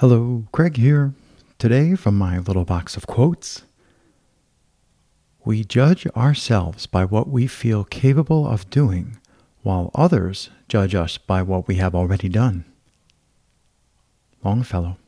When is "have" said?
11.76-11.94